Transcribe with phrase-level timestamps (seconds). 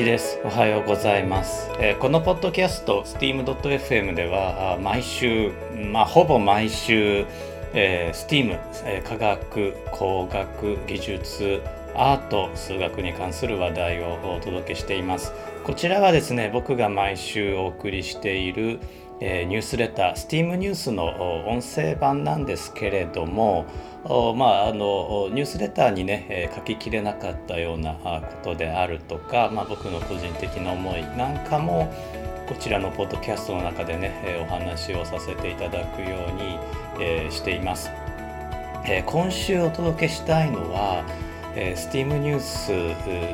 [0.00, 0.40] 一です。
[0.44, 5.52] おはようございます、えー、このポッドキャスト steam.fm では毎週
[5.92, 7.26] まあほぼ毎週、
[7.74, 11.60] えー、STEAM、えー、科学工学技術
[11.94, 15.34] アート数学に関する話題をお届けしています。
[15.64, 18.80] こちらはですね僕が毎週お送りしている
[19.20, 23.66] ニュースレター STEAM ニュースの音声版なんですけれども
[24.34, 31.92] まあ、あのニュースレターにね、書ききれなかったようなことであるとか、まあ、僕の個人的な思いなんかも
[32.48, 37.90] こちらのポッドキャストの中でね、お話をさせていただくように、しています、
[39.04, 41.04] 今週お届けしたいのは、
[41.54, 42.72] え STEAM ニュース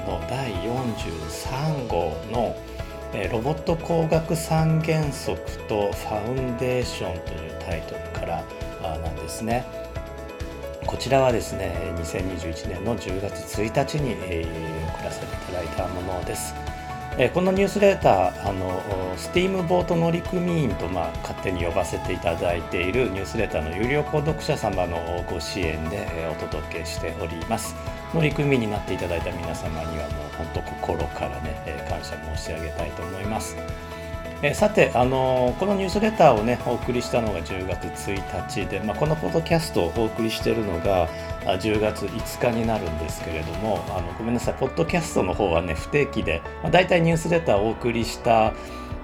[0.04, 2.56] の第43号の
[3.25, 8.45] 「ロボット工学三原則とファウンデーションというタイトルから
[8.99, 9.65] なんですね。
[10.87, 16.55] こちらはですね2021年の10月1日に送らせていただいたものです。
[17.32, 18.82] このニュースレーター、あの
[19.16, 27.74] STEAM ボート乗組員と、まあ、勝手に呼ばせていただいているニュースレーターの有料購読者様のご支援でお届けしております。
[28.12, 33.56] 乗組員になっていただいた皆様には本当心からね、感謝申し上げたいと思います。
[34.43, 41.09] えさて、あのこのニュースレターをねお送りしたのが10月1日で、まあ、このポッドキャストをお送りしているのが
[41.45, 48.52] 10月5日になるんですけれどもあのごめんなさいポッドキャストの方はね不定期で、まあ、大体ニュースレターをお送りした、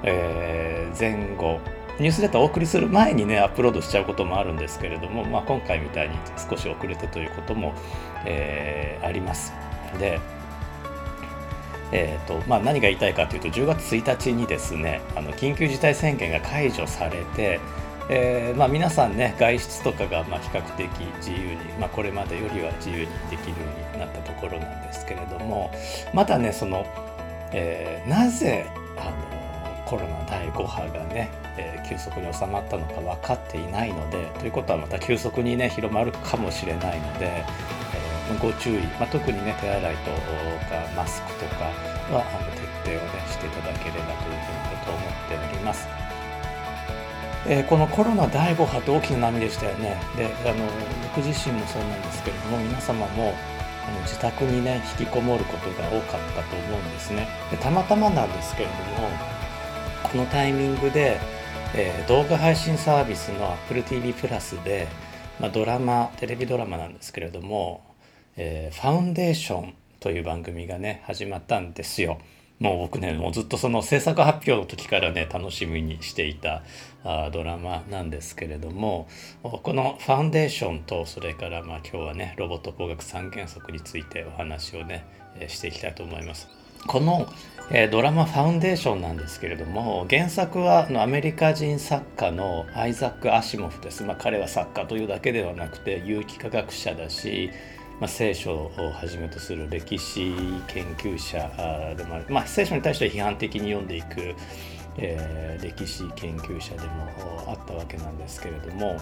[0.02, 1.60] えー、前後
[1.98, 7.72] ニュースレターをお送りする前にねアップロードしちゃうこともあるんですけれども、まあ、今回みたいに少し遅れてということも、
[8.26, 9.54] えー、あります。
[9.98, 10.20] で
[11.92, 17.60] えーとまあ、何が言いたいかというと10月1日にですねあの緊急事態宣言が解除されて、
[18.08, 23.56] えーまあ、皆さんね外出とかがまあ比較的自由に、まあ、これまでよりは自由にできるよ
[23.92, 25.70] うになったところなんですけれども
[26.14, 26.86] まだねその、
[27.52, 28.66] えー、なぜ
[28.96, 37.44] あのコロナ第5波がね、えー、急速に収まったのか分かっていないのでということはまた急速にね広まるかもしれないので、
[38.40, 40.18] ご注意、まあ、特にね手洗いとか
[40.96, 41.64] マスクとか
[42.14, 45.86] はあの徹底をねしていただければというふうにと思っております。
[47.44, 50.00] えー、このコロナ第5波って大きな波でしたよね。
[50.16, 50.64] であの
[51.14, 53.34] 僕自身もそうなんですけれども皆様も
[53.84, 57.26] あの自宅にね引きこもることが多かったと思うんですね。
[57.50, 59.08] でたまたまなんですけれども
[60.04, 61.18] このタイミングで、
[61.74, 64.86] えー、動画配信サービスの AppleTV プラスで、
[65.40, 67.91] まあ、ドラマテレビドラマなんですけれども
[68.36, 72.18] えー、ファウンデーションという番組がね始まったんですよ。
[72.62, 76.62] もう僕ねもうずっとその制作発表の時からね楽しみにしていた
[77.02, 79.08] あドラマなんですけれども
[79.42, 85.04] このファウンデーションとそれからまあ今日はねロボット工学三原則についてお話をね
[85.48, 86.48] していきたいと思います。
[86.86, 87.26] この、
[87.70, 94.04] えー、ドラマ「ファウンデーション」なんですけれども原作はアメリカ人作家のアイザック・アシモフです。
[94.04, 97.50] まあ、彼は作家というだけではなくて有機化学者だし
[98.02, 100.34] まあ、聖書をはじめとする歴史
[100.66, 101.38] 研究者
[101.96, 104.34] でもある、まあ、聖書に対して批判的に読んでいく、
[104.98, 107.06] えー、歴史研究者でも
[107.46, 109.00] あったわけなんですけれども。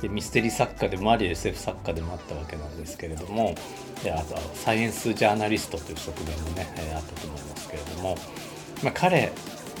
[0.00, 3.54] でミステリー作家でもあり SF 作家でもあったわけなんですけれども。
[4.02, 8.16] であとはサイエンスジャーナリストという側面もね、えー、あったと思いますけれども、
[8.82, 9.30] まあ、彼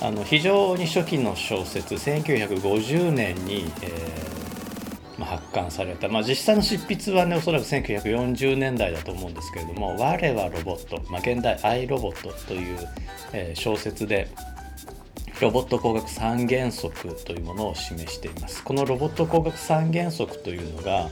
[0.02, 4.49] あの非常に初期の小説1950年に、えー
[5.20, 12.78] ま、発刊された、まあ、実際の執筆はねおそらく1940年代だと思うんですけれども「我はロボット」まあ、現代「アイロボット」という、
[13.32, 14.28] え、小説で
[15.40, 18.62] ロボット工学三原則というものを示しています。
[18.62, 21.10] このロボット工学三原則というのが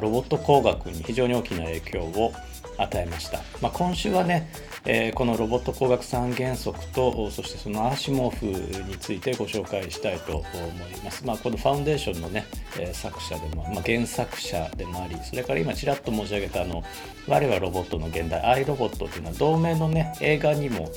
[0.00, 2.32] ロボット工学に非常に大きな影響を
[2.78, 4.48] 与えました、まあ、今週はね、
[4.88, 12.46] えー、このロボット工学三原則とそしてそのアーシモフについてご紹介したいと思います、まあ、このファウンデーションのね、
[12.78, 16.84] えー、作者でも、まあ、原作者でもありそれから今ちらっと申し上げたあの
[17.26, 20.90] 「我はロボットの現代アイロボット」というのは同名のね映画にも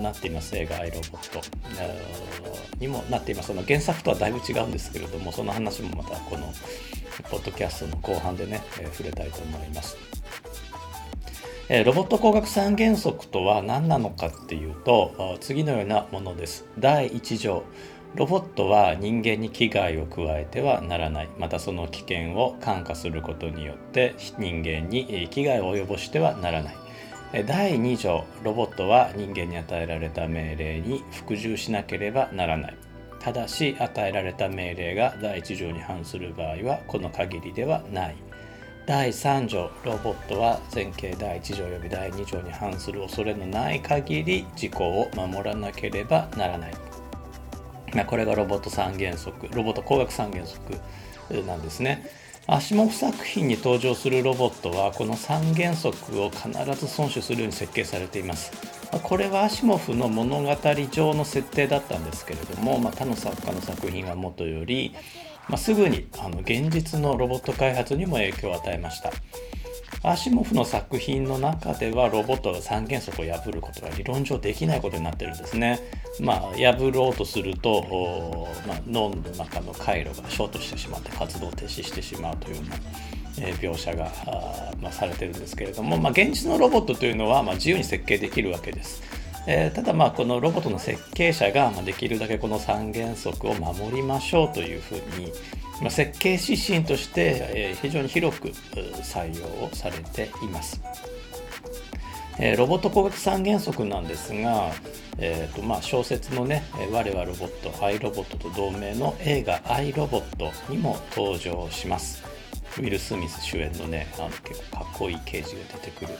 [0.00, 0.56] なっています。
[0.56, 1.40] 映画「アイロボット」
[2.78, 3.48] にもなっています。
[3.48, 6.52] その原作とはだいぶ違うんですけれどもその話もまたこの
[7.30, 10.15] ポッドキャストの後半でね、えー、触れたいと思います。
[11.68, 16.64] ロボット工学三原則とは何なのかっていうと次のようなものです。
[16.78, 17.64] 第1条。
[18.14, 21.28] ロボットは人間に危害を加えてはならない。
[21.38, 26.76] またその危険を感化することによって人間に危害を及ぼしてはならない。
[27.44, 28.24] 第2条。
[28.44, 32.76] ロボットは人間に与えられた命令に服従しなければならない。
[33.18, 38.16] ただし与えられた命令が第1条に反する場合はこの限りではない。
[38.86, 46.74] 第3条ロボットは前形第1条及び第2条に反する恐れのない限り事項を守らなければならない、
[47.92, 49.48] まあ、これがロボット3原則。
[49.52, 50.78] ロボット工学3原則
[51.44, 52.08] なんですね。
[52.46, 56.54] アシモフ作品に登場するロボットはこの3原則を必ず
[56.86, 58.52] 遵守するように設計されています。
[59.02, 60.56] これはアシモフの物語
[60.92, 64.94] 上の設定だったんですけれども、まあ、他の作家の作品はもとより
[65.48, 69.12] まあ、すぐにあの現実のロボット開発にも影響を与えました
[70.02, 75.80] アシモフの作品の中ではロボットが三原則を破ることが理論上できないことになってるんですね。
[76.20, 82.76] まあ、破ろうとすると、まあ、脳の中の回路がショートしてしまって活動を停止してしまうというような、
[83.48, 84.10] え、描写が
[84.80, 89.02] まあ、されてるんですけれども、まあ、現実のロボットというのは、ま、自由に設計できるわけです。
[89.46, 95.32] えー、ただまあこのロボットの設計者ができるだけこの3原則を守りましょうというふうに、
[95.80, 100.80] まあ、設計指針として、え、非常に広く採用をされています。
[102.38, 104.72] え、ロボット工学3原則なんですが、
[105.18, 112.22] えーとまあ、小説のね「我はロボット」「アイロボット」と同名の映画「アイロボット」にも登場します。
[112.78, 116.12] ウィル・スミス主演のねあの結構かっこいい刑事が出てくる、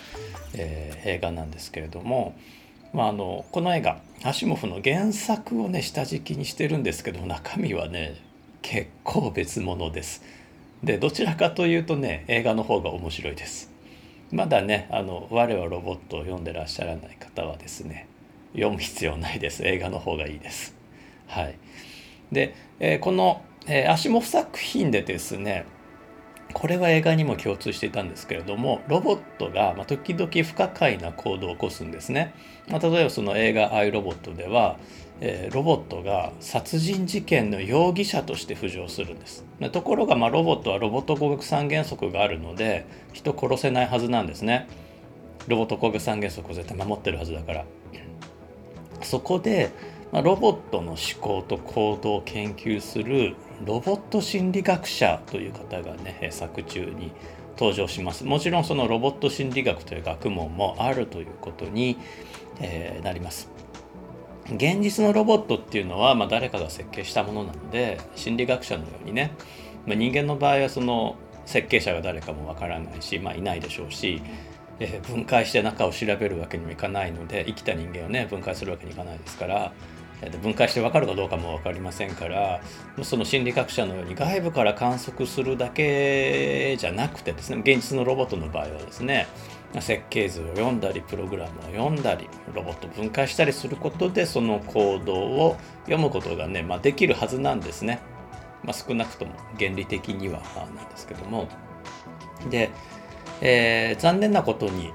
[0.55, 2.35] えー、映画なんですけれども、
[2.97, 8.23] まあ、あのこの映画アシモフの原作をね下敷きにしてるんですけど中身はね
[8.63, 10.23] 結構別物です。
[10.83, 13.71] でどちらかというとね映画の方が面白いです。
[14.33, 18.09] まだねあの「我はロボット」を読んでらっしゃらない方はですね
[18.55, 20.75] 読む必要ないです映画の方がいいです。
[21.27, 21.59] はい、
[22.33, 25.67] で、えー、この、えー、アシモフ作品でですね
[26.53, 32.35] これは映画にも共通していたんですけれどもロボットが、時々不可解な行動を起こすんですね、
[32.69, 34.79] まあ、例えばその映画「アイロボット」では、
[35.21, 39.45] えー、ロボットが殺人事件の容疑者として浮上するんです。
[39.73, 44.67] ところが、ま、ロボットはロボット工学三原則があるので人殺せないはずなんですね。
[45.49, 47.65] ロボット工学三原則を絶対守ってるはずだから。
[49.03, 49.71] そこで
[50.17, 53.37] ま、ロボットの思考と行動を研究する
[53.67, 57.13] ロボット心理学者という方がね作中に
[57.59, 58.25] 登場します。
[58.25, 61.99] もちろんそのロボット心理学という学問もあるということに、
[62.61, 63.51] えー、なります。
[64.47, 69.33] 現実のロボットっていうのは、まあ、誰かが設計したものなので心理学者のようにね、
[69.87, 74.23] まあ、人間の場合はその設計者が誰かもわからないし、まあ、いないでしょうし、
[74.79, 79.73] えー、分解して中を調べるわけにもいかないので生きた人間をね分解するわけにいかないですから
[80.43, 82.61] 分解して分かるかどうかも分かりませんから
[83.03, 89.27] その心理学者のように外部から観測するだけじゃなくてですね現実のロボットの場合はですね
[89.81, 98.01] 設計図を読んだりプログラムを読んだりロボットを分解したりすることでその行動を読むことがね、まあ、できるはずなんですね、
[98.65, 100.41] まあ、少なくとも原理的には
[100.75, 101.49] なんですけども。
[102.51, 102.71] で、
[103.41, 104.93] えー、残念なことに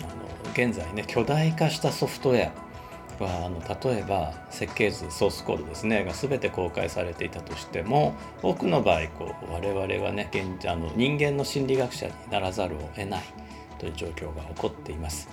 [0.00, 2.71] あの現在ね巨大化したソフトウェア
[3.20, 13.22] はあの例えば設計図ソースコードですねが全て公開されていたとしても多くの場合こう我々はね現あの人間の心理学者にならざるを得ない
[13.78, 15.28] という状況が起こっています。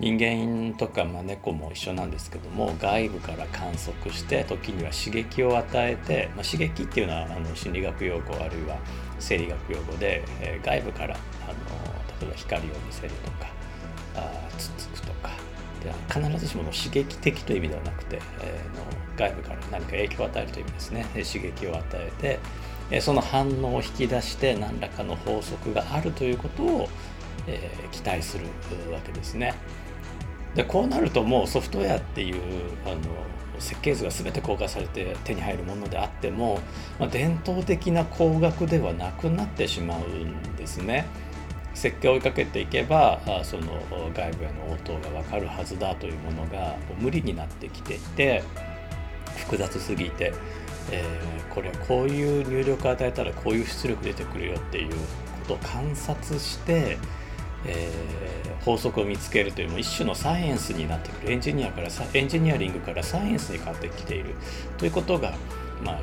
[0.00, 8.78] 人間とか、まあ、猫も一緒なんですけども外部から観測して時には刺激を与えて、まあ、刺激っていうのはあの心理学用語あるいは
[9.18, 11.54] 生理学用語で、えー、外部からあの
[12.18, 13.52] 例えば光を見せるとか
[14.16, 14.89] あつつ
[16.12, 18.84] 必ずしも刺激的という意味ではなくて、えー、の
[19.16, 22.38] 外部から何か影響を与えるという意味ですね刺激を与え
[22.90, 26.88] てその反応を引き出して何らかの法則があるということを、
[27.46, 28.46] えー、期待する
[28.92, 29.54] わけですね。
[30.54, 32.40] でこうなるともうソフトウェアっていう
[32.84, 32.96] あの
[33.60, 36.60] 設計図が全て公開されて手に入るものであっても、
[36.98, 41.06] まあ、伝統的な工学ではなくなってしまうんですね。
[41.74, 43.64] 設計を追いかけていけばその
[44.14, 48.42] 外部への応答が分かるはずだというものが無理になってきていて
[49.36, 50.32] 複雑すぎて、
[50.90, 54.96] えー、これこういう入力を与えたらこういう出力出てくるよっていうこ
[55.48, 56.98] とを観察して、
[57.66, 61.32] えー、法則を見つけるという一種のサイエンスになってくる。
[61.32, 64.34] エンジニアからエンジニアリングからサイエンスに変わってきている。
[64.78, 65.34] ということが
[65.84, 65.98] まあ、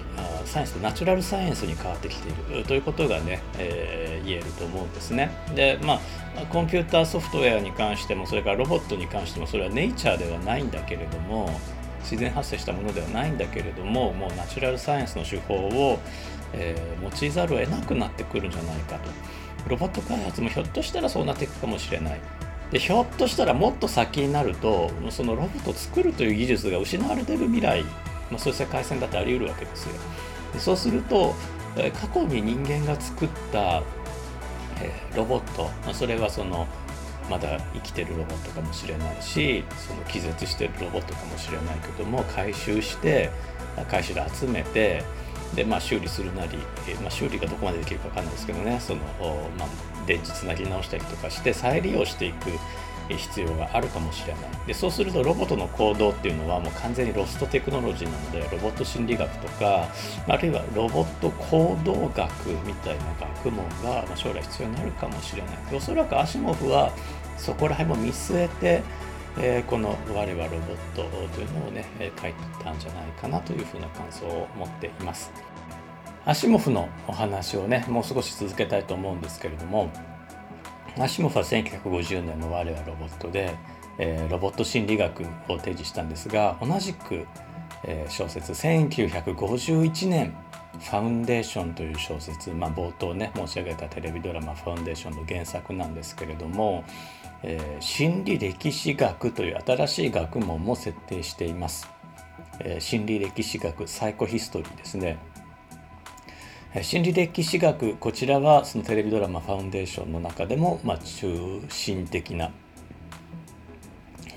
[0.46, 5.31] サイエンスナチュラルサイエンスに変わってきているということがね、えー、言えると思うんですね。
[5.55, 11.50] でまあコンピューターソフトウェアに関してもそれからロボットに関してもそれはネイチャーではないんだけれども
[12.01, 16.00] 自然発生したものではないんだけれどももうナチュラルサイエンスの手法を、
[16.53, 19.10] えー、用いざるを得なくなってくるんじゃないかと。
[19.67, 22.22] ロボット開発もひょっとしたらそうなっていくかもしれない。
[22.72, 27.86] でひょっとしたらもっと先になるとそのロボットを作るという技術が失われてる未来
[28.31, 29.93] まあ、そういう世界線だってあり得るわけですよ。
[30.53, 31.36] でそうすると
[31.75, 33.84] 過去に人間が作った
[34.81, 36.67] え、ロボット、まあ、それはその
[37.29, 43.29] まだ生きてるロボットかもしれないしその気絶してるロボットかもしれないけども回収して
[43.89, 45.03] 回収で集めて
[45.55, 46.57] で、まあ、修理するなり、
[46.89, 49.01] え、まあ、修理がどこまでできるか分かんないですけどねその、
[49.57, 49.67] まあ、
[50.05, 52.50] 電池つなぎ直したりとかして再利用していく
[53.15, 59.87] 必要があるかもしれないでそうするとロボットの行動っていうのはもう完全にロストテクノロジーなのでロボット心理学とか
[60.27, 63.05] あるいはロボット行動学みたいな
[63.43, 66.91] 学問が将来必要になるかもしれないおそらくアシモフは
[67.37, 68.83] そこら辺も見据えて
[69.39, 71.03] えー、この「我はロボット」
[71.35, 75.31] というのをね、え、書いてたんじゃないかなというふうな感想を持っています。
[76.27, 79.89] アシモフのお話をねもう少し続けたいと思うんですけれども
[80.99, 83.55] アシモフは1950年の「我はロボットで」
[83.99, 87.25] えー、ロボット心理学を提示したんですが同じく、
[87.83, 90.35] えー、小説1951年
[90.79, 96.83] 「ファウンデーション」という小説、まあ、冒頭ね申し上げたテレビドラマ「ファウンデーション」の原作なんですけれども、
[97.41, 101.89] えー、心理歴史学という新しい学問も設定しています。
[102.59, 105.17] え、心理歴史学サイコヒストリーですね。
[106.81, 112.51] 心理歴史学こちらはそのテレビドラマ「ファウンデーション」の中でも、まあ、中心的な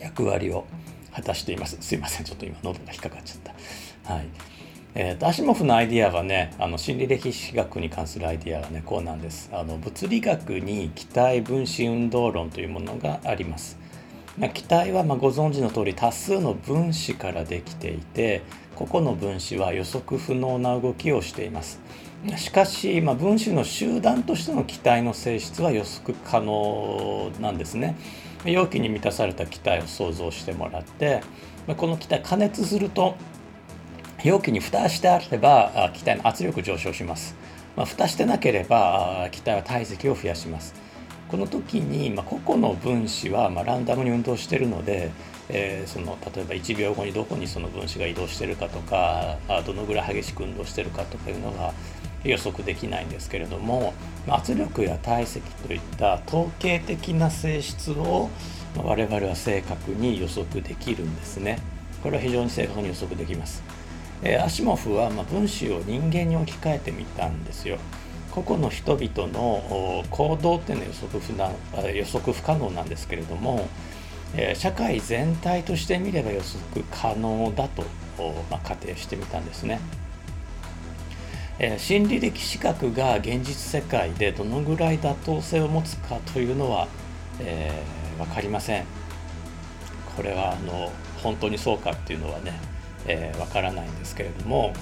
[0.00, 0.64] 役割を
[1.12, 1.76] 果たしています。
[1.80, 3.54] すいませんちょっと今喉が引っかかっちゃっ
[4.06, 4.12] た。
[4.14, 4.28] はい。
[4.94, 9.50] えーと、アシモフのアイディアはねあの心理歴史学に関するアイディアはねこうなんです。
[9.52, 13.76] あの物理学に気体分子運動論というものがあります。
[14.54, 18.42] 気体はまご存知の通り多数の分子からできていて
[18.76, 21.80] 個々の分子は予測不能な動きをしています。
[22.36, 27.96] しかし、まあ、分子の集団としての気体の性質は予測可能なんですね。
[28.44, 31.22] 容器に満たされた気体を想像してもらって
[31.76, 33.16] この気体加熱すると
[34.24, 37.34] 容器に蓋してあれば気体の圧力上昇します、
[37.76, 40.74] まあ、蓋してなければ気体は体積を増やします。
[41.28, 45.12] この時に、まあ、個々の分子は、まあ、ランダムに運動しているので、
[45.48, 51.72] えー、その例えば1秒後にどこにその分子が移動しているかとかどのぐらい激しく運動しているかとかいうのが
[52.24, 53.94] 予測できないんですけれども
[54.28, 58.30] 圧力や体積といった統計的な性質を
[58.76, 61.58] 我々は正確に予測できるんですね。
[62.02, 63.62] これは非常に正確に予測できます。
[64.22, 67.78] えー、アシモフは、ま分子を人間に置き換えてみたんですよ。
[68.30, 71.50] 個々の人々の行動っていうのは予測不な
[71.90, 73.68] 予測不可能なんですけれども、
[74.36, 77.84] えー、社会全体として見れば予測可能だと、
[78.50, 79.80] まあ、仮定してみたんですね。
[81.60, 86.88] えー、心理的視覚が現実世界でどのぐらい妥当性を持つかというのは、
[87.38, 88.84] えー、分かりません。
[90.16, 90.90] これはあの
[91.22, 92.58] 本当にそうかっていうのはね
[93.06, 94.72] えー、分からないんですけれども、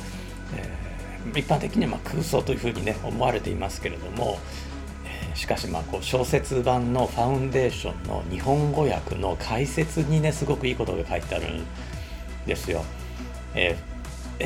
[0.57, 4.39] えー、一般的にはま空想というふうにね思われていますけれども、
[5.05, 11.65] えー、しかしまあこう小説版の「ファウンデーション」の日本語訳の解説にねすごくいいことが書いてあるん
[12.47, 12.85] ですよ。
[13.55, 13.98] えー、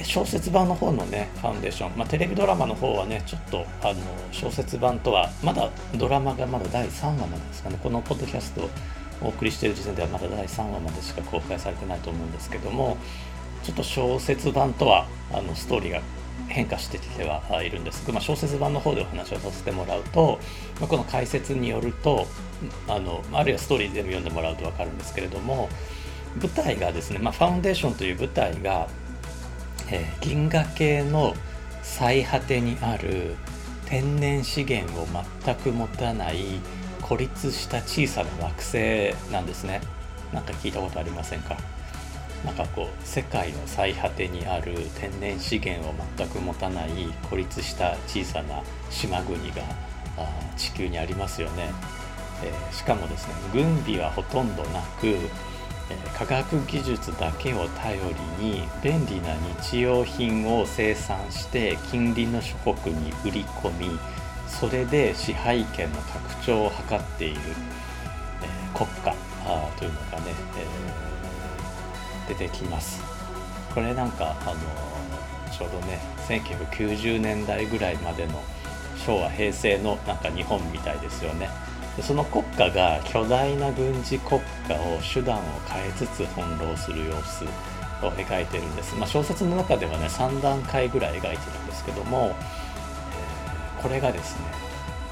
[0.04, 7.78] 小説版の方のねファウンデーション、まあ、テレビドラマの方はねちょっとあの小説版とはまだドラマがまだ第3話までですかね。
[7.82, 8.70] このポッドキャストを
[9.22, 12.96] お送りしている時点ではまだ第3話までしか公開されてないと思うんですけども
[13.62, 16.00] ちょっと小説版とはあのストーリーが
[16.48, 20.38] 変化してきてはいるんですが、まあ、小説版の方でお話をさせてもらうと、
[20.80, 22.26] まあ、この解説によると
[22.88, 25.68] あのあるいはストーリーでも読んでもらうと分かるんですけれども
[26.40, 28.88] 舞台がですね、まあ、ファウンデーションという舞台が、
[29.92, 31.34] えー、銀河系の
[31.82, 33.36] 最果てにある
[33.84, 35.06] 天然資源を
[35.44, 36.60] 全く持たない
[37.02, 39.82] 孤立した小さな惑星なんですね。
[40.32, 41.58] なんか聞いたことありませんか？
[42.42, 46.88] なんかこう世界の最果てにある天然資源を全く持たない
[47.28, 49.62] 孤立した小さな島国が
[50.56, 51.70] 地球にありますよね、
[52.42, 55.18] えー、しかもですね軍備はほとんどなく、
[56.24, 57.96] 科学技術だけを頼
[58.38, 63.98] りに便利な日用品を生産して近隣の諸国に売り込み
[64.46, 67.40] それで支配権の拡張を図っている、
[68.42, 69.14] えー、国家
[69.76, 71.12] というのがね、えー
[72.28, 73.02] 出てきます。
[73.74, 74.54] これなんかあの
[75.50, 78.42] ちょうどね1990年代ぐらいまでの
[79.06, 81.48] 昭和平成のなんか日本みたいですよね。
[82.00, 87.44] その国家が巨大な軍事国家を手段を変えつつ翻弄する様子
[88.04, 92.34] を描いてるんです、まあ、小説の中ではね3段階ぐらい描いてるんですけども、
[93.82, 94.46] これがですね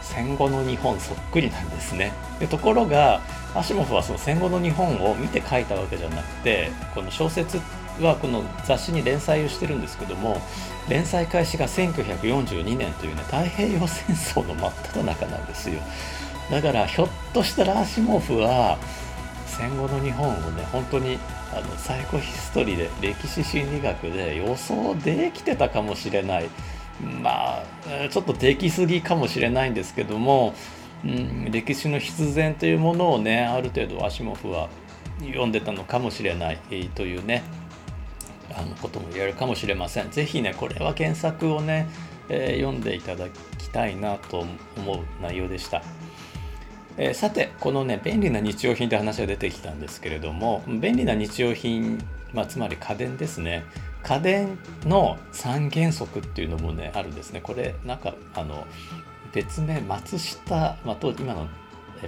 [0.00, 2.12] 戦後の日本そっくりなんですね。
[2.40, 3.20] でところが
[3.54, 7.58] アシモフはその戦後の日本を見て書いたわけじゃなくてこの小説
[8.00, 10.40] はこの雑誌に連載をしてるんですけども
[10.88, 15.80] 連載開始が1942年というね太平洋戦争の真っ只中なんですよ。
[16.50, 18.78] だからひょっとしたらアシモフは
[19.46, 21.18] 戦後の日本をね本当に
[21.52, 26.48] あのサイコヒストリーで歴史心理学で予想できてたかもしれない
[27.22, 27.64] まあ
[28.10, 30.54] ちょっとできすぎかもしれないんですけども、
[31.04, 34.68] うん、歴史の必然というものをねある程度アシモフは
[35.20, 36.58] 読んでたのかもしれない
[36.94, 37.42] というね
[38.54, 40.10] あのことも言えるかもしれません。
[40.10, 41.88] ぜひねこれは原作をね、
[42.28, 43.28] えー、読んでいただ
[43.58, 44.44] きたいなと
[44.76, 45.82] 思う内容でした。
[46.96, 51.98] えー、さてこのね便利な日用品って話が出てきたんですけれども便利な日用品、
[52.32, 53.64] まあ、つまり家電ですね。
[54.02, 57.40] 家電の三原則っていうのもねあるんですね。
[57.40, 58.66] これなんかあの
[59.32, 61.48] 別名松下、まあ、今の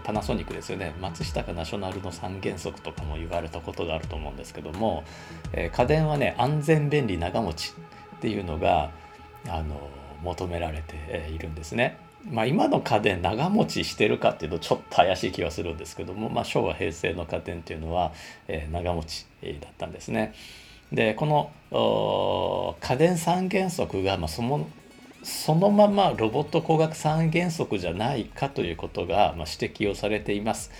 [0.04, 0.94] パナソニックですよね。
[1.00, 5.04] 松下がナショナルの三原則とかも言われたことがあると思うんですけども、
[5.52, 7.74] えー、家電はね安全便利長持ち
[8.16, 8.90] っていうのが
[9.48, 9.90] あの
[10.22, 11.96] 求められているんですね。
[12.30, 18.12] まあ、今の家電長持ちしてるかっていうとちょっと怪しい気がするんですけども、まあ、昭和平成の家電っていうのは、
[18.46, 19.26] えー、長持ち
[19.60, 20.34] だったんですね。
[20.92, 21.26] でこ
[21.70, 24.68] の家電三原則が、まあ、その
[25.22, 30.70] そのままロボット工学三原則じゃないかということが、ま指摘をされています。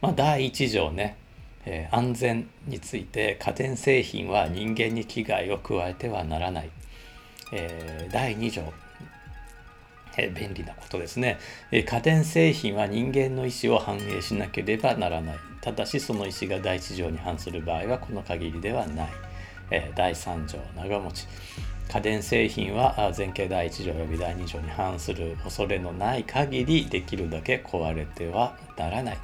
[0.00, 1.16] まあ、第1条ね、
[1.64, 6.70] えー、安全について家電製品は人間に危害を加えてはならない。
[7.52, 8.62] えー、第2条、
[10.16, 11.38] え、便利なことですね、
[11.70, 15.36] え家電製品は人間の意思を反映しなければならない。
[15.60, 19.08] ただしその意思が第1条に反する場合はこの限りではない。
[19.70, 21.26] え第3条長持ち。
[21.88, 29.18] 家電製品は前景第1条及び第2条に反する恐れのない限りできるだけ壊れてはならない。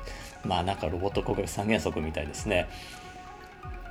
[0.45, 2.68] まあなんかロボット工学三原則みたいですね。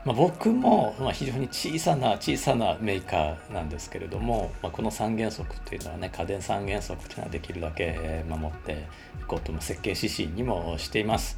[0.08, 8.88] まあ、僕も非常に小さな小さなメーカーなんですけれども、まあ、この三原則というのはね家電三原則というのはできるだけ守って
[9.20, 11.38] いこうと設計指針にもしています。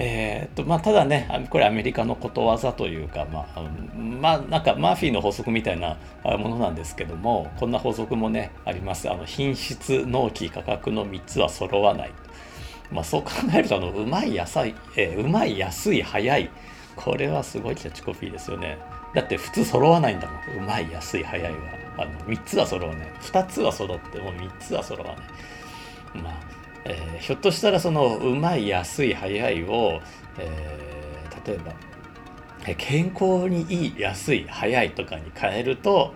[0.00, 3.62] えーとまあ、ただねこれアメリカのことわざというか、まあ、
[3.96, 12.12] まあ、なんかマーフィーの法則みたいなものなんですけどもこんな法則もねありますあの品質納期価格の3つは揃わない、
[12.90, 16.50] まあ、そう考えるとあのうまい野菜、えー、うまい安い早い
[16.96, 18.78] これはすごいキャッチコピーですよね。
[19.14, 20.64] だって普通揃わないんだもん。
[20.64, 21.58] うまい安い早いは。
[21.98, 23.08] あの3つは揃わない。
[23.20, 26.22] 2つは揃っても3つは揃わない。
[26.22, 30.00] まあえー、ひょっとしたらそのうまい安い早いを、
[30.38, 31.72] えー、例えば
[32.76, 36.14] 健康にいい安い早いとかに変えると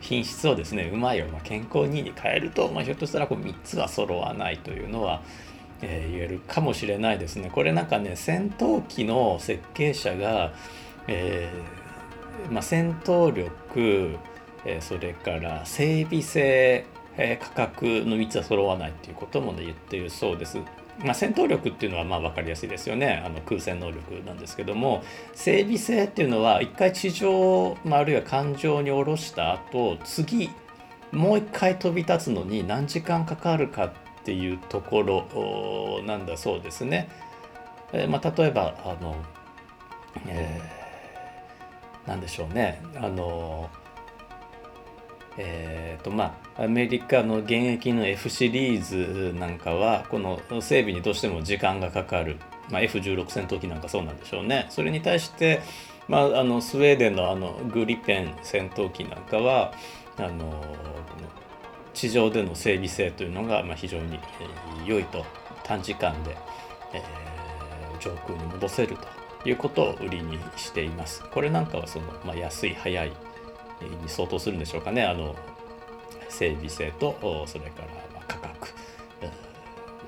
[0.00, 5.22] 品質をですねうまいを健康にに変えると、まあ、ひょっとしたらこう3つは揃わないというのは、
[5.82, 7.50] えー、言えるかもしれないですね。
[7.52, 10.52] これなんかね戦闘機の設計者が、
[11.06, 14.16] えーまあ、戦闘力、
[14.64, 16.86] えー、それから整備性
[17.20, 20.58] えー、価格の3つは揃わないっていうことも、ね、言っているそうです。
[21.00, 30.50] まあ、戦闘力っていうのはまあ分かりやすいですよねあの空戦能力なんですけども整備性っていうのは一回地上、まあ、あるいは艦上に下ろした後次
[31.12, 33.92] もう一回飛び立つのに何時間かかるかっ
[34.28, 37.08] ていうところなんだそうですね。
[37.94, 39.16] えー、まあ、例えばあの、
[40.26, 42.82] えー、なんでしょうね。
[42.96, 43.70] あの
[45.38, 52.38] えーとまあ、アメリカの現役の F シリーズなんかはこの整備にどうしても時間がかかる、
[52.70, 54.66] まあ、F16 戦闘機なんかそうなんでしょうね。
[54.68, 55.62] それに対して、
[56.06, 59.72] まあ、あのスウェーデンのあのグリペン戦闘機なんかは
[60.18, 60.60] あの
[61.94, 64.18] 地上での整備性というのがまあ非常に
[64.84, 65.24] 良いと
[65.64, 66.36] 短時間で、
[66.92, 68.96] えー、上空に戻せる
[69.42, 71.22] ということを売りにしています。
[71.30, 73.12] これなんかはその、まあ、安い早い
[74.02, 75.36] に相当するんでしょうかねあの
[76.28, 77.88] 整備性とそれから
[78.26, 78.68] 価格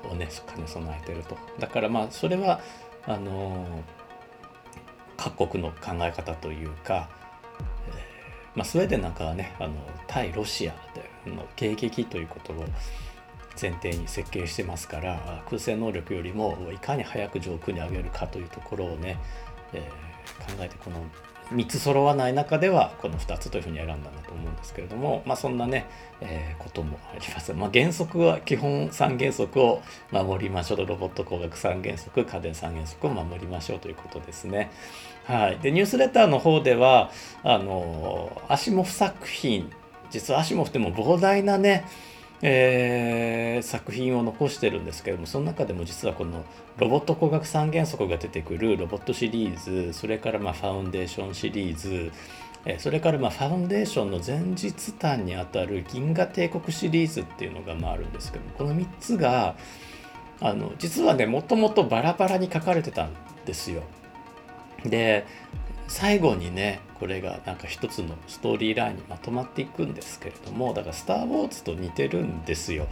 [0.09, 2.61] をね兼ね備えてるとだからまあそれは
[3.05, 3.65] あの
[5.17, 7.09] 各国の考え方というか、
[8.55, 9.73] まあ、スウェーデンなんかはねあの
[10.07, 12.65] 対ロシアでの迎撃ということを
[13.61, 19.19] 前提に設計してますから空戦能力よりもいかに早く上空に上げるかというところをね、
[19.73, 21.03] えー、考えてこの
[21.51, 25.85] 3つ揃わない中ではこの2つというふうに選んだんだと思うんですけれども、まあ、そんなね、
[26.21, 27.53] えー、こともあります。
[27.53, 29.81] まあ、原則は基本3原則を
[30.11, 34.71] 守りましょうとロボット工学3原則家電3原則を守りましょうということですね。
[35.25, 37.11] はい、でニュースレターの方では
[37.43, 39.69] あのアシモフ作品
[40.11, 41.85] 実はアシモフっても膨大なね
[42.43, 46.43] えー、作品を残してるんですけどもその中でも実はこの
[46.77, 52.11] ロボット工学三原則が出てくるロボットシリーズそれからまファウンデーションシリーズ
[52.79, 59.55] それからまファウンデーションの前日譚にあたる銀河帝国シリーズっていうのがまああるんですけどもこの3つが
[60.39, 63.11] あの実はねもともとバラバラに書かれてたん
[63.45, 63.83] ですよ。
[64.83, 65.25] で
[65.91, 72.87] 最後にねこれがなんか一つのストーリーラインにまとまっていくんですけれどもだから「スター・ウォーズ」と似てるんですよ。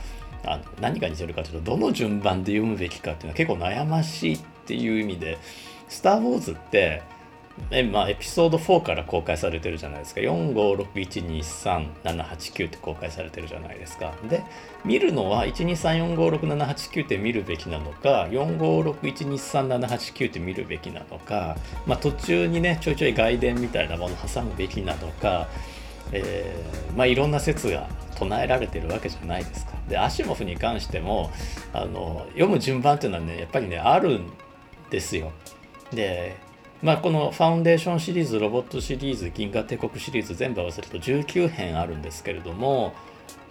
[0.45, 5.37] あの何が似てるかというとどの順番で読むべきかっていうのは結構悩ましいっていう意味で
[5.87, 7.01] 「スター・ウォーズ」って
[7.71, 10.21] えまあ、エピソード4から公開されてるじゃないですか。
[10.21, 14.15] 456123789って公開されてるじゃないですか。
[14.27, 14.43] で
[14.83, 25.47] 見るのは123456789って見るべきなのか456123789って見るべきなのか、まあ、途中にねちょいちょい外伝みたいなものを挟むべきなのか、
[26.11, 29.73] えー、まあいろんな説が唱えられてるわけじゃないですか。
[29.87, 31.31] でアシモフに関しても
[31.71, 34.31] あの読む順番っていうのはねやっぱりねあるん
[34.89, 35.31] ですよ。
[35.91, 36.48] で
[36.81, 42.93] まあ、このファウンデーションシリーズロボットシリーズ銀河帝国シリーズ全部合わせると19編あるんですけれども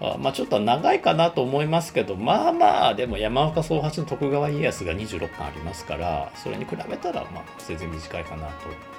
[0.01, 8.99] あまあちょっと長いかなと思いますけどまあまあでも山岡宗八の徳川家康が26巻ありますからそれに比べたらまあ全然短いかなと。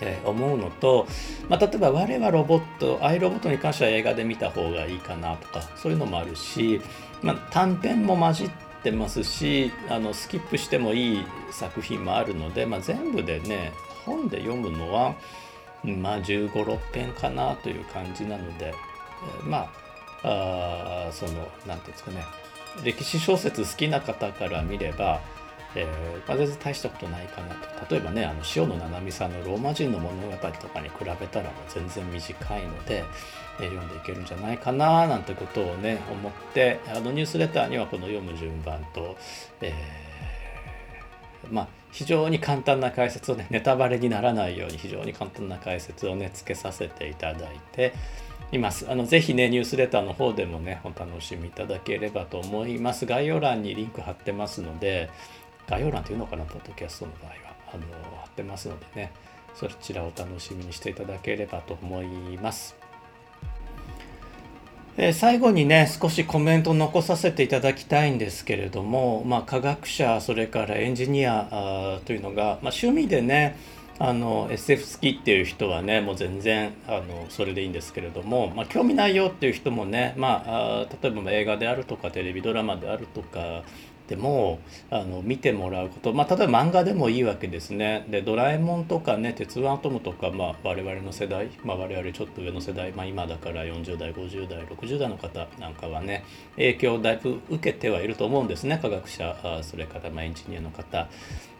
[0.00, 1.08] え思うのと、
[1.48, 6.80] まあ、例えば我はロボットアイロボットに関しては映画で見た方がいいかなとかそういうのもあるし、
[7.20, 13.72] まあ、短編も混じってってますしあのスキップしてもいい作品もあるので、まあ、全部でね
[14.06, 15.16] 本で読むのは、
[15.84, 22.24] まあ、1 5 6編かなという感じなので、えー、まああその何て言うんですかね
[22.82, 25.20] 歴史小説好きな方から見れば
[25.74, 33.04] えー、全然大したことないかなと例えばねあの塩野七海さんの「ローマ人の物語」とかに比べたらもう全然短いので、
[33.60, 39.16] えー、読んでいけるんじゃないかななんてことをね思ってあのニュースレターにはこの読む順番と、
[39.60, 47.92] えー、まあ非常に簡単な解説をねネタバレにならないように非常に簡単な解説をねつけさせていただいて
[48.52, 48.86] います。
[48.90, 53.04] あのぜひねニュースレターの方でもねお楽しみいただければと思います。
[53.04, 55.10] 概要欄にリンク貼ってますので
[55.68, 57.36] 概要欄というのかな、ポッドキャストの場合は、
[57.74, 57.82] あの
[58.18, 59.12] 貼ってますのでね、
[59.54, 62.76] そちらをお楽しみにしていただければと思います。
[65.00, 73.56] え最後にね少しコメントを残させていただきたいんですけれども、まあ、科学者それからエンジニアというのが、まあ、趣味でね
[74.00, 83.62] あの SF 好きっていう人はねもう全然あのそれでいいんですけれども、まあ、興味ないよっていう人もね、まあ、例えば映画であるとかテレビドラマであるとか
[84.08, 84.58] でも
[84.90, 88.06] あの見てもらうこと、まあ、例えば漫画でもいいわけですね。
[88.08, 96.24] でドラえもんとかね鉄腕アトムとか、まあ、我々の世代、まあ、我々ちょっと上の世代、まあ、今だから40代50代60代の方なんかはね
[96.56, 101.08] 影響をだいぶ受けてはいると思うんですね科学者それからまエンジニアの方。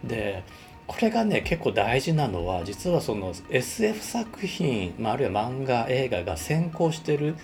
[0.03, 0.43] で
[0.87, 7.37] これがね結構大事なのは実はその SF 作品、まあ、あるいは漫画映画が先行してる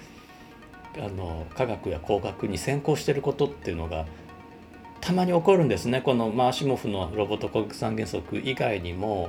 [0.96, 4.06] あの科学や工学に先行してることっていうのが
[5.04, 6.00] たまに起こるんですね。
[6.00, 9.28] このマーシモフのロボット国産原則以外にも、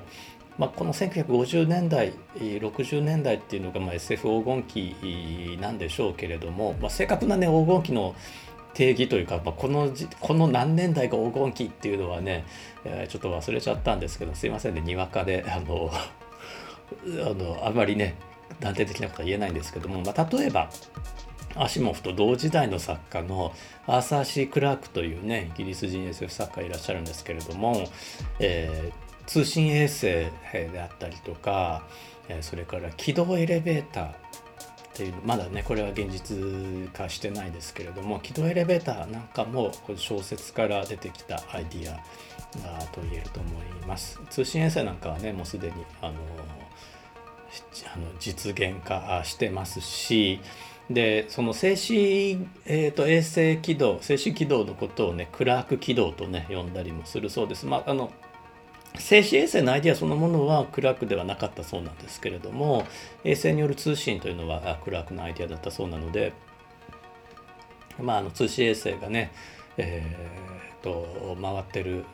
[0.58, 8.16] まあ、この1950年代60年代っていうのがま SF 黄金期なんでしょうけれども、まあ、正確なね黄金期の
[8.74, 12.46] 定義というか、まあ、このこの何年代が黄金期っていうのはね、
[12.86, 18.16] えー、ちょっと忘れちゃったんですけどすいませんねにわかであのあのあまりね
[18.62, 20.70] 断定的なことは言えないんですけども、まあ、例えば
[21.56, 23.54] アシモフと同時代の作家の
[23.88, 27.88] アーサー・シー・クラークというねイギリス人 SF 作家いらっしゃるんですけれども、
[28.40, 30.32] えー、通信衛星で
[30.82, 31.84] あったりとか、
[32.28, 34.14] えー、それから軌道エレベーターっ
[34.94, 41.98] ていうまだねこれは現実化してないですけれども軌道エレベーターなんかも小説から出てきたアイディア
[42.94, 44.20] と言えると思います。
[44.30, 46.14] 通信衛星なんかはねもうすでにあの
[47.94, 50.40] あの実現化してますし
[50.90, 57.66] でその静止、えーと、衛星軌道静止軌道のことをねクラーク軌道とね呼んだりもするそうです。
[57.66, 58.12] まあ、あの
[58.98, 62.86] 静止衛星のアイデアそのものはクラークではなかったそうなんですけれども
[63.24, 66.34] 衛星による通信というのはクラークのアイデアだったそうなので、
[68.00, 69.32] まあ、あの通信衛星がね、
[69.78, 72.06] えーと、と回ってる、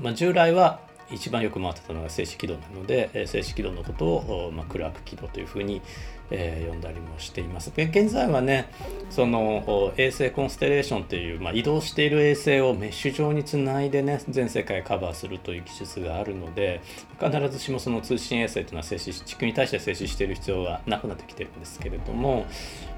[0.00, 5.82] まあ、従来は一番よく回ってたのが静止軌道なので、静止軌道のことを、まあ、クラーク軌道というふうに、
[6.30, 7.72] えー、呼んだりもしています。
[7.74, 8.70] で現在はね
[9.10, 16.80] その衛星コンステレーションという、まあ、移動している衛星をメッシュ状につないでね全世界カバーするという技術があるので
[17.20, 22.46] 必ずしもその通信衛星というのは静止地区に対して静止している必要はなくなってきてるんですけれども、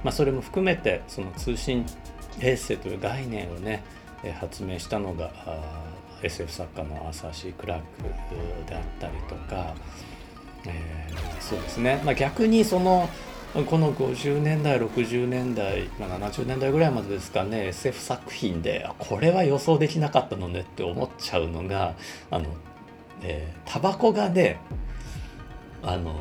[0.05, 1.85] まあ、それも含めてその通信
[2.41, 3.85] 衛星という概念をね
[4.41, 5.31] 発明したのが
[6.23, 9.75] SF 作家のアーサー・シー・クラークであったりとか、
[10.69, 13.09] えー、そうですね、まあ、逆にその
[13.65, 21.95] この50年代60年代、まあ、70年代ぐらいまでですかね SF 作品でこれは予想できなかったのねって思っちゃうのが
[22.31, 22.47] あの、
[23.23, 24.61] えー、タバコがね
[25.83, 26.17] あの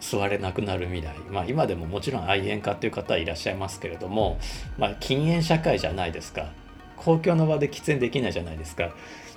[0.00, 4.38] 吸われなくなる未来、まあ、今でももちろん愛煙家っていう方はいらっしゃいますけれども、
[4.78, 6.50] まあ、禁煙社会じゃないですか。
[6.96, 8.90] 公共の場で喫煙できないじゃないですか。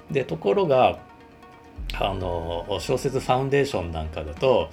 [0.10, 1.00] でところが
[1.94, 4.70] あの小説「ファウンデーション」なんかだと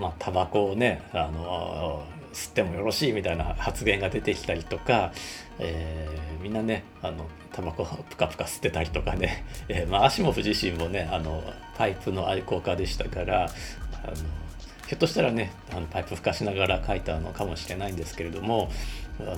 [0.00, 5.12] まあタバコをねあの吸ってもよろしいみたいな発言が出てきたりとか、
[5.58, 11.42] えー、みんなねあのタバコプカプカ吸ってたりとかね、えーまあ、アシモフ自身もねあの
[11.76, 13.44] パイプの愛好家でしたから
[14.04, 14.14] あの
[14.86, 18.70] ひょっとしたらねあのパイプ吹かしながら書いたのかもしれないんですけれども
[19.20, 19.36] あの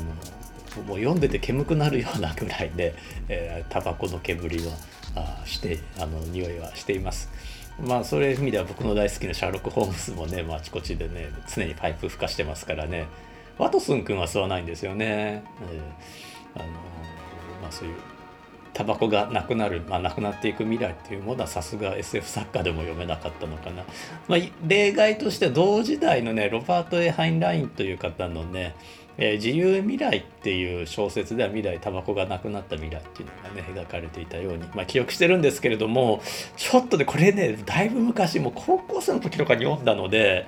[0.84, 2.94] もう読んでて煙くなるようなぐらいで、
[3.28, 4.72] えー、タバコの煙は
[5.14, 7.30] あしてあの匂いはしています。
[7.80, 13.06] まあそういう意味では僕の大好きなシャーロック・ホームズもね、まあ、あちこちでね常にパイプ吹かしてますからね
[13.58, 15.44] ワトソン君は吸わないんですよね。
[16.56, 16.72] えー、あの
[17.62, 17.94] まあ、そういう
[18.72, 23.84] タバコがなくなる、まあ、なくなっていく未来っていうものはさすが SF 作家でも読めなかったのかな、
[24.28, 28.74] まあ、例外として同時代のねロバート・ A・ハインラインという方のね
[29.20, 36.22] えー、自由未来っていう小説では未来タバコがなくなった未来っていうのがね描かれていたように、まあ、記憶してるんですけれども
[36.56, 40.46] ちょっとねこれねだいぶ昔もう高校生の時とかに読んだので、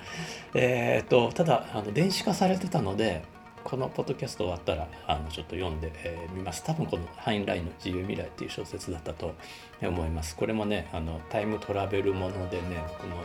[0.55, 3.23] えーと、ただあの電子化されてたので
[3.63, 9.35] このポッドキャスト終わったらあのちょっと読んでみ、えー、ます多分このハインラインの自由未来っていう小説だったと
[9.81, 13.17] 思いますこれもねあのタイムトラベルものでね僕の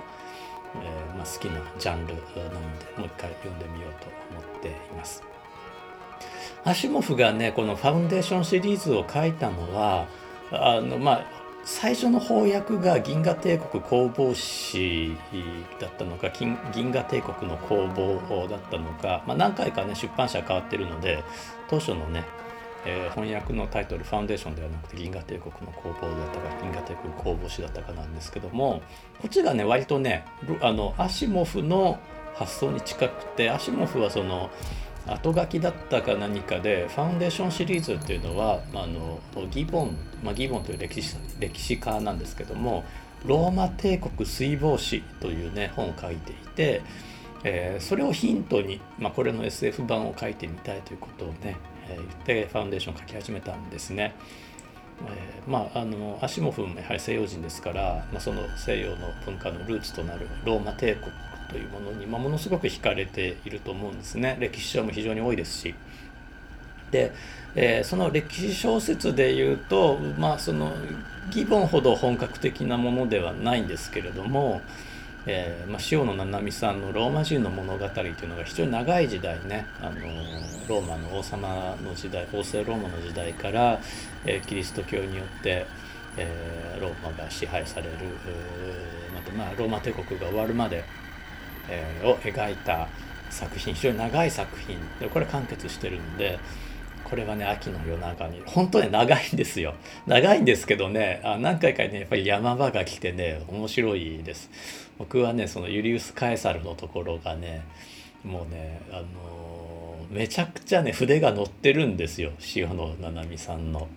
[0.74, 2.40] えー、まあ、好きなジャンルなので
[2.98, 5.27] もう一回読んでみようと思っています。
[6.64, 10.06] アシモフがねこのファウンデーションシリーズを書いたのは
[10.50, 11.38] あのまあ
[11.70, 15.14] 最初の翻訳が銀河帝国工房誌
[15.78, 16.56] だったのか銀
[16.90, 21.22] 河帝国の工房だったのか、まあ、何回かね出版社変わってるので
[21.68, 22.24] 当初のね、
[22.86, 28.80] えー、翻訳のタイトル「ファウンデーション」ではなくて銀河帝国の工房だったか銀河帝国工房誌だったかなんですけども
[29.20, 30.24] こっちがね割とね
[30.62, 31.98] あのアシモフの
[32.34, 34.48] 発想に近くてアシモフはその
[35.08, 42.84] 後書きだったか何かでファウンデーションシリーズっていうのはあのギボン、まあ、ギボンという歴史歴史家なんですけども
[43.24, 46.82] ローマ帝国水防史というね本を書いていて、
[47.42, 51.56] えー、それをヒントに、まあ、これの SF 版を書いてみたいということをね、
[51.88, 54.14] えー、言ってファウンデーションを書き始めたんですね。
[55.06, 61.12] えー、まああのアシモフもやはり西洋人ですから、まあ、その西洋の文化のルーツとなるローマ帝国
[61.48, 65.74] というものに、まあ、ものすごく惹かれていると思うんですね歴史書も非常に多いですし。
[66.90, 67.12] で、
[67.54, 70.72] えー、その歴史小説でいうとまあその
[71.30, 74.62] ギボンほど本格的なものではないんですけれども、
[75.26, 79.96] えーまあ、塩野七海さんの「ローマ人の物語」というのが非常に長い時代ねあの
[80.68, 83.78] ローマの王様の時代王政ローマの時代から、
[84.24, 85.66] えー、キリスト教によって、
[86.16, 87.92] えー、ローマが支配される
[89.14, 90.84] また、まあ、ローマ帝国が終わるまで
[91.68, 92.88] えー、を描いた
[93.31, 94.78] 作品非常に長い作品。
[95.00, 96.38] でこれ完結してるんで
[97.04, 99.74] これはね秋の夜長に本当ね長いんですよ。
[100.07, 104.50] 長いんですけどねあ何回かねやっぱり山場が来てね面白いです。
[104.98, 107.64] 僕はねそのユリウス・カエサルのところがね
[108.24, 112.33] もうねあのー、めちゃくちゃね筆が乗ってるんですよ。
[112.54, 113.88] 塩野七海さんの。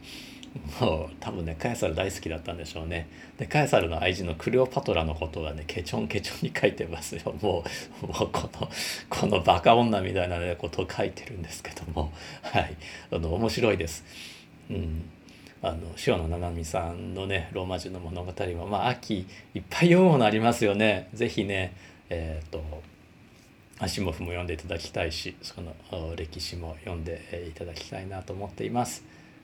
[0.82, 7.64] もう多分ねカエサル大好きだったんでしょうねでカエサルの愛人のクレオパトラのことがねケチョンケチョンに書いてますよも
[8.04, 8.70] うもうこの
[9.10, 12.12] このバカ女みたいな、ことを書いてるんですけども
[12.42, 12.76] はい
[13.12, 14.04] あの面白いです。
[14.70, 15.10] うん
[15.64, 21.08] あの塩野七海さんのねローマ人の物語はまあ秋いっぱい読むものありますよね。
[21.14, 21.76] ぜひね
[22.10, 22.64] えっ、ー、と
[23.78, 25.76] アシモフも読んでいただきたいしその
[26.16, 29.04] 歴史も読んでいただきたいなと思っています。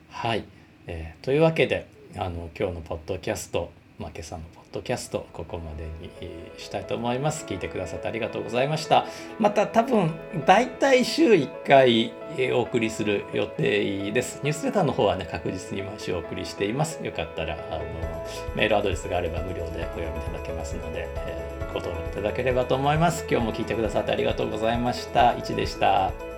[0.10, 0.43] はい。
[0.88, 6.12] えー、というわけであの今日のポッドキャストまあ、今朝のポッドキャストここまでに
[6.60, 7.45] したいと思います。
[7.45, 9.06] 聞いてくださってありがとうございました。
[9.39, 10.12] また多分
[10.45, 12.13] 大体週1回
[12.54, 14.39] お送りする予定です。
[14.43, 17.04] ニュースレターの方はね確実に毎週お送りしています。
[17.04, 23.26] よかったらあのメールアドレスがあれば無料でお読みいただけますので、えー、ご登録いただければと思います。
[23.28, 25.32] 今日も聞いてくださってありがとうございました。
[25.32, 26.37] 1でした。